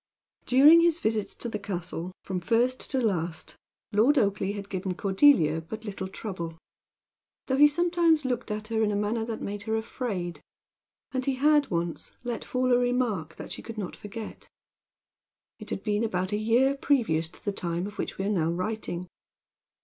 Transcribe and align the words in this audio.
During 0.47 0.81
his 0.81 0.97
visits 0.97 1.35
to 1.35 1.47
the 1.47 1.59
castle, 1.59 2.11
from 2.23 2.39
first 2.39 2.89
to 2.89 2.99
last, 2.99 3.55
Lord 3.93 4.17
Oakleigh 4.17 4.55
had 4.55 4.67
given 4.67 4.95
Cordelia 4.95 5.61
but 5.61 5.85
little 5.85 6.07
trouble; 6.07 6.57
though 7.45 7.57
he 7.57 7.67
sometimes 7.67 8.25
looked 8.25 8.49
at 8.49 8.69
her 8.69 8.81
in 8.81 8.91
a 8.91 8.95
manner 8.95 9.23
that 9.25 9.43
made 9.43 9.61
her 9.69 9.75
afraid. 9.75 10.41
And 11.11 11.23
he 11.23 11.35
had 11.35 11.67
once 11.69 12.13
let 12.23 12.43
fall 12.43 12.73
a 12.73 12.79
remark 12.79 13.35
that 13.35 13.51
she 13.51 13.61
could 13.61 13.77
not 13.77 13.95
forget. 13.95 14.49
It 15.59 15.69
had 15.69 15.83
been 15.83 16.03
about 16.03 16.31
a 16.31 16.35
year 16.37 16.75
previous 16.75 17.29
to 17.29 17.45
the 17.45 17.51
time 17.51 17.85
of 17.85 17.99
which 17.99 18.17
we 18.17 18.25
are 18.25 18.29
now 18.29 18.49
writing. 18.49 19.07